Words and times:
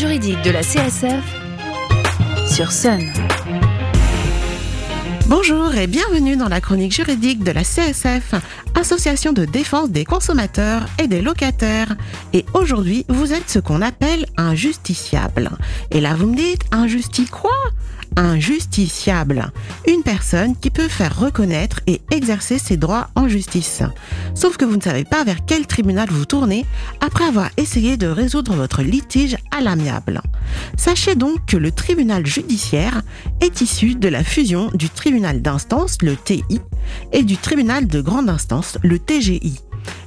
juridique 0.00 0.40
de 0.40 0.50
la 0.50 0.62
CSF 0.62 1.22
sur 2.46 2.72
Sun. 2.72 3.02
Bonjour 5.26 5.74
et 5.74 5.86
bienvenue 5.86 6.38
dans 6.38 6.48
la 6.48 6.62
chronique 6.62 6.94
juridique 6.94 7.44
de 7.44 7.50
la 7.50 7.64
CSF, 7.64 8.34
Association 8.74 9.34
de 9.34 9.44
défense 9.44 9.90
des 9.90 10.06
consommateurs 10.06 10.86
et 10.98 11.06
des 11.06 11.20
locataires. 11.20 11.96
Et 12.32 12.46
aujourd'hui, 12.54 13.04
vous 13.10 13.34
êtes 13.34 13.50
ce 13.50 13.58
qu'on 13.58 13.82
appelle 13.82 14.24
un 14.38 14.54
justiciable. 14.54 15.50
Et 15.90 16.00
là, 16.00 16.14
vous 16.14 16.28
me 16.28 16.36
dites, 16.36 16.62
un 16.72 16.86
justi 16.86 17.26
quoi? 17.26 17.52
Un 18.16 18.38
justiciable, 18.38 19.50
une 19.86 20.02
personne 20.02 20.56
qui 20.56 20.70
peut 20.70 20.88
faire 20.88 21.18
reconnaître 21.18 21.80
et 21.86 22.00
exercer 22.10 22.58
ses 22.58 22.76
droits 22.76 23.08
en 23.14 23.28
justice. 23.28 23.82
Sauf 24.34 24.56
que 24.56 24.64
vous 24.64 24.76
ne 24.76 24.82
savez 24.82 25.04
pas 25.04 25.24
vers 25.24 25.44
quel 25.46 25.66
tribunal 25.66 26.08
vous 26.10 26.24
tournez 26.24 26.66
après 27.00 27.24
avoir 27.24 27.50
essayé 27.56 27.96
de 27.96 28.06
résoudre 28.06 28.54
votre 28.54 28.82
litige 28.82 29.36
à 29.50 29.60
l'amiable. 29.60 30.20
Sachez 30.76 31.14
donc 31.14 31.44
que 31.46 31.56
le 31.56 31.70
tribunal 31.70 32.26
judiciaire 32.26 33.02
est 33.40 33.60
issu 33.60 33.94
de 33.94 34.08
la 34.08 34.24
fusion 34.24 34.70
du 34.74 34.88
tribunal 34.90 35.42
d'instance, 35.42 35.98
le 36.02 36.16
TI, 36.16 36.60
et 37.12 37.22
du 37.22 37.36
tribunal 37.36 37.86
de 37.86 38.00
grande 38.00 38.28
instance, 38.28 38.78
le 38.82 38.98
TGI 38.98 39.60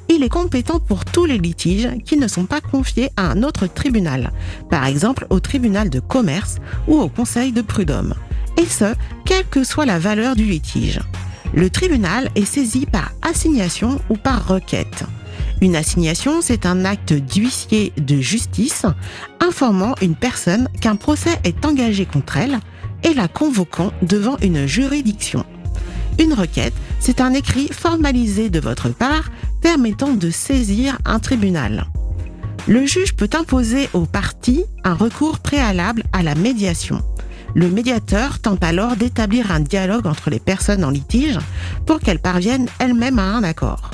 il 0.10 0.24
est 0.24 0.30
compétent 0.30 0.80
pour 0.80 1.06
tous 1.06 1.26
les 1.26 1.38
litiges 1.38 1.90
qui 2.06 2.18
ne 2.18 2.28
sont 2.28 2.46
pas 2.46 2.62
confiés 2.62 3.10
à 3.18 3.30
un 3.30 3.44
autre 3.44 3.68
tribunal, 3.68 4.32
par 4.70 4.86
exemple 4.86 5.28
au 5.30 5.40
tribunal 5.40 5.90
de 5.90 6.00
commerce 6.00 6.58
ou 6.88 7.00
au 7.00 7.10
conseil 7.10 7.52
de 7.52 7.62
prud'homme, 7.62 8.16
et 8.62 8.66
ce, 8.66 8.94
quelle 9.26 9.48
que 9.48 9.64
soit 9.64 9.86
la 9.86 10.00
valeur 10.00 10.36
du 10.36 10.46
litige. 10.46 11.00
Le 11.54 11.70
tribunal 11.70 12.30
est 12.36 12.46
saisi 12.46 12.86
par 12.86 13.12
assignation 13.22 14.00
ou 14.10 14.16
par 14.16 14.48
requête. 14.48 15.04
Une 15.62 15.76
assignation, 15.76 16.42
c'est 16.42 16.66
un 16.66 16.84
acte 16.84 17.14
d'huissier 17.14 17.94
de 17.98 18.20
justice 18.20 18.86
informant 19.40 19.96
une 20.02 20.16
personne 20.16 20.68
qu'un 20.82 20.96
procès 20.96 21.40
est 21.44 21.66
engagé 21.66 22.06
contre 22.06 22.38
elle 22.38 22.60
et 23.04 23.14
la 23.14 23.28
convoquant 23.28 23.92
devant 24.02 24.38
une 24.42 24.66
juridiction. 24.66 25.46
Une 26.20 26.34
requête, 26.34 26.74
c'est 27.04 27.20
un 27.20 27.34
écrit 27.34 27.68
formalisé 27.68 28.50
de 28.50 28.62
votre 28.62 28.88
part 28.88 29.30
permettant 29.62 30.14
de 30.14 30.30
saisir 30.30 30.98
un 31.04 31.20
tribunal. 31.20 31.88
Le 32.66 32.86
juge 32.86 33.14
peut 33.14 33.30
imposer 33.38 33.90
aux 33.92 34.06
parties 34.06 34.64
un 34.86 34.94
recours 34.94 35.40
préalable 35.40 36.04
à 36.14 36.24
la 36.24 36.34
médiation. 36.34 37.02
Le 37.56 37.68
médiateur 37.68 38.40
tente 38.40 38.64
alors 38.64 38.96
d'établir 38.96 39.52
un 39.52 39.60
dialogue 39.60 40.08
entre 40.08 40.30
les 40.30 40.40
personnes 40.40 40.86
en 40.86 40.92
litige 40.92 41.40
pour 41.86 42.00
qu'elles 42.00 42.22
parviennent 42.22 42.70
elles-mêmes 42.80 43.20
à 43.20 43.36
un 43.36 43.44
accord. 43.44 43.92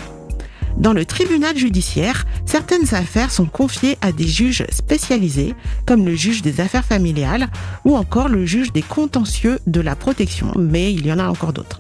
Dans 0.78 0.94
le 0.94 1.04
tribunal 1.04 1.58
judiciaire, 1.58 2.28
certaines 2.46 2.94
affaires 2.94 3.32
sont 3.32 3.48
confiées 3.48 3.98
à 4.02 4.12
des 4.12 4.28
juges 4.28 4.66
spécialisés, 4.70 5.56
comme 5.88 6.06
le 6.06 6.14
juge 6.14 6.44
des 6.44 6.62
affaires 6.62 6.86
familiales 6.86 7.48
ou 7.86 7.98
encore 7.98 8.30
le 8.30 8.46
juge 8.46 8.72
des 8.72 8.84
contentieux 8.84 9.58
de 9.66 9.82
la 9.82 9.96
protection, 9.96 10.54
mais 10.56 10.94
il 10.94 11.08
y 11.08 11.12
en 11.12 11.18
a 11.18 11.28
encore 11.28 11.54
d'autres. 11.54 11.80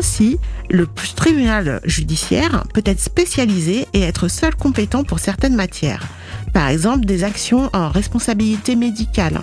Ainsi, 0.00 0.38
le 0.70 0.86
tribunal 1.14 1.78
judiciaire 1.84 2.64
peut 2.72 2.82
être 2.86 3.00
spécialisé 3.00 3.86
et 3.92 4.00
être 4.00 4.28
seul 4.28 4.54
compétent 4.56 5.04
pour 5.04 5.18
certaines 5.18 5.54
matières. 5.54 6.06
Par 6.54 6.68
exemple, 6.68 7.04
des 7.04 7.22
actions 7.22 7.68
en 7.74 7.90
responsabilité 7.90 8.76
médicale 8.76 9.42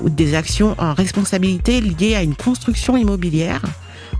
ou 0.00 0.08
des 0.08 0.34
actions 0.34 0.74
en 0.78 0.94
responsabilité 0.94 1.82
liées 1.82 2.14
à 2.14 2.22
une 2.22 2.36
construction 2.36 2.96
immobilière 2.96 3.60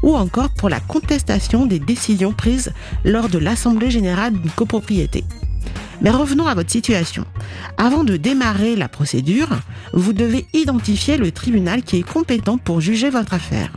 ou 0.02 0.14
encore 0.14 0.50
pour 0.50 0.68
la 0.68 0.78
contestation 0.78 1.64
des 1.64 1.78
décisions 1.78 2.34
prises 2.34 2.70
lors 3.02 3.30
de 3.30 3.38
l'Assemblée 3.38 3.90
générale 3.90 4.34
d'une 4.34 4.50
copropriété. 4.50 5.24
Mais 6.02 6.10
revenons 6.10 6.46
à 6.46 6.54
votre 6.54 6.70
situation. 6.70 7.24
Avant 7.78 8.04
de 8.04 8.18
démarrer 8.18 8.76
la 8.76 8.90
procédure, 8.90 9.48
vous 9.94 10.12
devez 10.12 10.44
identifier 10.52 11.16
le 11.16 11.32
tribunal 11.32 11.82
qui 11.82 11.96
est 11.96 12.06
compétent 12.06 12.58
pour 12.58 12.82
juger 12.82 13.08
votre 13.08 13.32
affaire. 13.32 13.72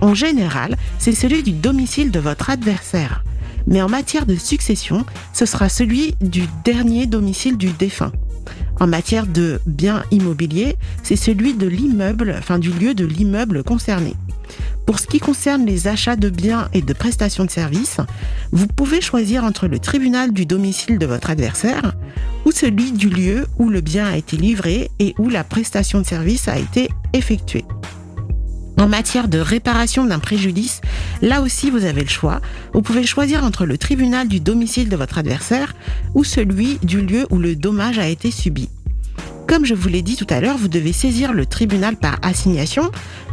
En 0.00 0.14
général, 0.14 0.76
c'est 0.98 1.14
celui 1.14 1.42
du 1.42 1.52
domicile 1.52 2.10
de 2.10 2.20
votre 2.20 2.50
adversaire. 2.50 3.24
Mais 3.66 3.82
en 3.82 3.88
matière 3.88 4.26
de 4.26 4.36
succession, 4.36 5.04
ce 5.32 5.44
sera 5.44 5.68
celui 5.68 6.14
du 6.20 6.44
dernier 6.64 7.06
domicile 7.06 7.56
du 7.56 7.70
défunt. 7.70 8.12
En 8.80 8.86
matière 8.86 9.26
de 9.26 9.60
biens 9.66 10.04
immobiliers, 10.10 10.76
c'est 11.02 11.16
celui 11.16 11.54
de 11.54 11.66
l'immeuble, 11.66 12.34
enfin 12.38 12.58
du 12.58 12.70
lieu 12.72 12.94
de 12.94 13.04
l'immeuble 13.04 13.64
concerné. 13.64 14.14
Pour 14.86 15.00
ce 15.00 15.06
qui 15.06 15.18
concerne 15.18 15.66
les 15.66 15.86
achats 15.88 16.16
de 16.16 16.30
biens 16.30 16.68
et 16.72 16.80
de 16.80 16.92
prestations 16.94 17.44
de 17.44 17.50
services, 17.50 17.98
vous 18.52 18.66
pouvez 18.68 19.02
choisir 19.02 19.44
entre 19.44 19.66
le 19.66 19.78
tribunal 19.78 20.32
du 20.32 20.46
domicile 20.46 20.98
de 20.98 21.04
votre 21.04 21.28
adversaire 21.28 21.92
ou 22.46 22.52
celui 22.52 22.92
du 22.92 23.10
lieu 23.10 23.46
où 23.58 23.68
le 23.68 23.82
bien 23.82 24.06
a 24.06 24.16
été 24.16 24.38
livré 24.38 24.90
et 24.98 25.14
où 25.18 25.28
la 25.28 25.44
prestation 25.44 26.00
de 26.00 26.06
service 26.06 26.48
a 26.48 26.58
été 26.58 26.88
effectuée. 27.12 27.66
En 28.78 28.86
matière 28.86 29.26
de 29.26 29.38
réparation 29.38 30.04
d'un 30.04 30.20
préjudice, 30.20 30.80
là 31.20 31.42
aussi 31.42 31.70
vous 31.70 31.84
avez 31.84 32.02
le 32.02 32.08
choix. 32.08 32.40
Vous 32.72 32.80
pouvez 32.80 33.04
choisir 33.04 33.42
entre 33.42 33.66
le 33.66 33.76
tribunal 33.76 34.28
du 34.28 34.38
domicile 34.38 34.88
de 34.88 34.96
votre 34.96 35.18
adversaire 35.18 35.74
ou 36.14 36.22
celui 36.22 36.78
du 36.84 37.00
lieu 37.00 37.26
où 37.30 37.38
le 37.38 37.56
dommage 37.56 37.98
a 37.98 38.06
été 38.06 38.30
subi. 38.30 38.68
Comme 39.48 39.64
je 39.64 39.74
vous 39.74 39.88
l'ai 39.88 40.02
dit 40.02 40.14
tout 40.14 40.26
à 40.30 40.40
l'heure, 40.40 40.58
vous 40.58 40.68
devez 40.68 40.92
saisir 40.92 41.32
le 41.32 41.44
tribunal 41.44 41.96
par 41.96 42.18
assignation 42.22 42.90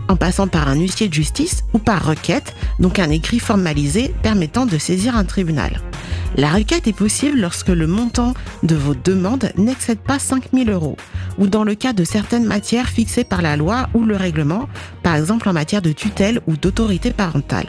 en 0.07 0.15
passant 0.15 0.47
par 0.47 0.67
un 0.67 0.75
huissier 0.75 1.09
de 1.09 1.13
justice 1.13 1.63
ou 1.73 1.79
par 1.79 2.05
requête, 2.05 2.55
donc 2.79 2.97
un 2.97 3.09
écrit 3.09 3.39
formalisé 3.39 4.15
permettant 4.23 4.65
de 4.65 4.77
saisir 4.77 5.15
un 5.15 5.25
tribunal. 5.25 5.81
La 6.37 6.51
requête 6.51 6.87
est 6.87 6.93
possible 6.93 7.39
lorsque 7.39 7.69
le 7.69 7.87
montant 7.87 8.33
de 8.63 8.75
vos 8.75 8.93
demandes 8.93 9.51
n'excède 9.57 9.99
pas 9.99 10.19
5 10.19 10.49
000 10.53 10.69
euros 10.69 10.97
ou 11.37 11.47
dans 11.47 11.63
le 11.63 11.75
cas 11.75 11.93
de 11.93 12.03
certaines 12.03 12.45
matières 12.45 12.89
fixées 12.89 13.23
par 13.23 13.41
la 13.41 13.55
loi 13.55 13.87
ou 13.93 14.03
le 14.03 14.15
règlement, 14.15 14.67
par 15.01 15.15
exemple 15.15 15.47
en 15.47 15.53
matière 15.53 15.81
de 15.81 15.91
tutelle 15.91 16.41
ou 16.47 16.57
d'autorité 16.57 17.11
parentale. 17.11 17.67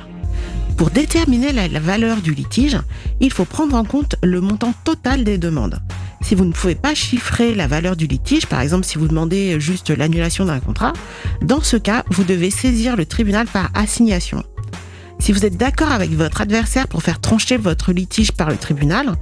Pour 0.77 0.91
déterminer 0.91 1.53
la 1.53 1.69
valeur 1.81 2.19
du 2.19 2.34
litige, 2.34 2.78
il 3.21 3.32
faut 3.32 3.44
prendre 3.44 3.77
en 3.77 3.84
compte 3.84 4.16
le 4.22 4.41
montant 4.41 4.75
total 4.84 5.25
des 5.25 5.38
demandes. 5.38 5.78
Si 6.21 6.34
vous 6.34 6.44
ne 6.44 6.53
pouvez 6.53 6.75
pas 6.75 6.94
chiffrer 6.94 7.54
la 7.54 7.66
valeur 7.66 7.97
du 7.97 8.06
litige, 8.06 8.47
par 8.47 8.60
exemple 8.60 8.84
si 8.84 8.98
vous 8.98 9.06
demandez 9.09 9.60
juste 9.60 9.91
l'annulation 9.91 10.44
d'un 10.44 10.60
contrat, 10.60 10.93
dans 11.41 11.62
ce 11.62 11.77
cas, 11.77 12.04
vous 12.10 12.25
devez 12.25 12.50
saisir 12.50 12.97
le 12.97 13.06
tribunal 13.06 13.47
par 13.47 13.71
assignation. 13.75 14.43
Si 15.26 15.32
vous 15.32 15.44
êtes 15.44 15.56
d'accord 15.56 15.91
avec 15.91 16.12
votre 16.12 16.41
adversaire 16.41 16.87
pour 16.87 17.03
faire 17.03 17.20
trancher 17.20 17.56
votre 17.56 17.92
litige 17.92 18.31
par 18.31 18.48
le 18.48 18.56
tribunal, 18.56 19.16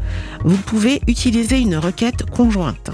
vous 0.45 0.59
pouvez 0.59 1.01
utiliser 1.07 1.59
une 1.59 1.77
requête 1.77 2.27
conjointe. 2.27 2.91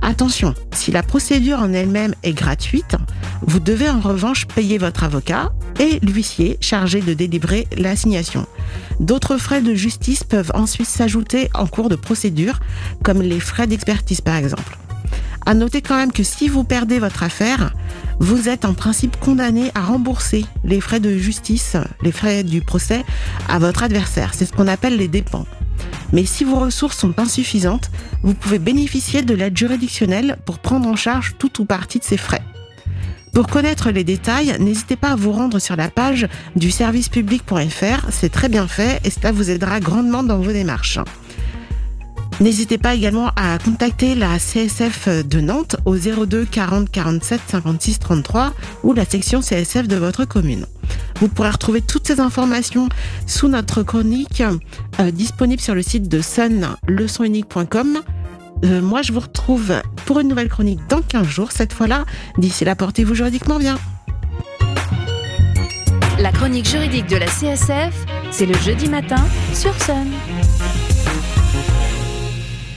Attention, 0.00 0.52
si 0.72 0.90
la 0.90 1.04
procédure 1.04 1.60
en 1.60 1.72
elle-même 1.72 2.16
est 2.24 2.32
gratuite, 2.32 2.96
vous 3.42 3.60
devez 3.60 3.88
en 3.88 4.00
revanche 4.00 4.48
payer 4.48 4.76
votre 4.76 5.04
avocat 5.04 5.52
et 5.78 6.00
l'huissier 6.00 6.58
chargé 6.60 7.00
de 7.00 7.14
délivrer 7.14 7.68
l'assignation. 7.76 8.44
D'autres 8.98 9.36
frais 9.36 9.62
de 9.62 9.74
justice 9.74 10.24
peuvent 10.24 10.50
ensuite 10.52 10.88
s'ajouter 10.88 11.48
en 11.54 11.68
cours 11.68 11.90
de 11.90 11.94
procédure, 11.94 12.58
comme 13.04 13.22
les 13.22 13.38
frais 13.38 13.68
d'expertise 13.68 14.20
par 14.20 14.34
exemple. 14.34 14.76
À 15.44 15.54
noter 15.54 15.82
quand 15.82 15.96
même 15.96 16.12
que 16.12 16.22
si 16.22 16.48
vous 16.48 16.64
perdez 16.64 16.98
votre 16.98 17.22
affaire, 17.22 17.72
vous 18.20 18.48
êtes 18.48 18.64
en 18.64 18.74
principe 18.74 19.18
condamné 19.18 19.72
à 19.74 19.80
rembourser 19.80 20.44
les 20.64 20.80
frais 20.80 21.00
de 21.00 21.16
justice, 21.16 21.76
les 22.02 22.12
frais 22.12 22.44
du 22.44 22.60
procès 22.60 23.04
à 23.48 23.58
votre 23.58 23.82
adversaire. 23.82 24.34
C'est 24.34 24.46
ce 24.46 24.52
qu'on 24.52 24.68
appelle 24.68 24.96
les 24.96 25.08
dépens. 25.08 25.46
Mais 26.12 26.24
si 26.24 26.44
vos 26.44 26.60
ressources 26.60 26.98
sont 26.98 27.18
insuffisantes, 27.18 27.90
vous 28.22 28.34
pouvez 28.34 28.58
bénéficier 28.58 29.22
de 29.22 29.34
l'aide 29.34 29.56
juridictionnelle 29.56 30.38
pour 30.44 30.58
prendre 30.58 30.88
en 30.88 30.96
charge 30.96 31.34
tout 31.38 31.60
ou 31.60 31.64
partie 31.64 31.98
de 31.98 32.04
ces 32.04 32.16
frais. 32.18 32.42
Pour 33.32 33.46
connaître 33.46 33.90
les 33.90 34.04
détails, 34.04 34.54
n'hésitez 34.60 34.96
pas 34.96 35.12
à 35.12 35.16
vous 35.16 35.32
rendre 35.32 35.58
sur 35.58 35.74
la 35.74 35.88
page 35.88 36.28
du 36.54 36.70
servicepublic.fr, 36.70 38.06
c'est 38.10 38.30
très 38.30 38.50
bien 38.50 38.68
fait 38.68 39.00
et 39.04 39.10
cela 39.10 39.32
vous 39.32 39.50
aidera 39.50 39.80
grandement 39.80 40.22
dans 40.22 40.38
vos 40.38 40.52
démarches. 40.52 40.98
N'hésitez 42.42 42.76
pas 42.76 42.96
également 42.96 43.30
à 43.36 43.56
contacter 43.58 44.16
la 44.16 44.36
CSF 44.36 45.08
de 45.24 45.40
Nantes 45.40 45.76
au 45.84 45.94
02 45.94 46.44
40 46.44 46.90
47 46.90 47.40
56 47.46 48.00
33 48.00 48.52
ou 48.82 48.92
la 48.94 49.04
section 49.04 49.40
CSF 49.40 49.86
de 49.86 49.94
votre 49.94 50.24
commune. 50.24 50.66
Vous 51.20 51.28
pourrez 51.28 51.50
retrouver 51.50 51.82
toutes 51.82 52.04
ces 52.04 52.18
informations 52.18 52.88
sous 53.28 53.46
notre 53.46 53.84
chronique 53.84 54.42
euh, 54.98 55.12
disponible 55.12 55.62
sur 55.62 55.76
le 55.76 55.82
site 55.82 56.08
de 56.08 56.20
sunleçonunique.com. 56.20 58.00
Euh, 58.64 58.82
moi, 58.82 59.02
je 59.02 59.12
vous 59.12 59.20
retrouve 59.20 59.74
pour 60.04 60.18
une 60.18 60.26
nouvelle 60.26 60.48
chronique 60.48 60.80
dans 60.88 61.00
15 61.00 61.24
jours. 61.24 61.52
Cette 61.52 61.72
fois-là, 61.72 62.06
d'ici 62.38 62.64
là, 62.64 62.74
portez-vous 62.74 63.14
juridiquement 63.14 63.60
bien. 63.60 63.78
La 66.18 66.32
chronique 66.32 66.68
juridique 66.68 67.06
de 67.06 67.18
la 67.18 67.26
CSF, 67.26 67.94
c'est 68.32 68.46
le 68.46 68.54
jeudi 68.54 68.88
matin 68.88 69.24
sur 69.54 69.80
Sun. 69.80 70.08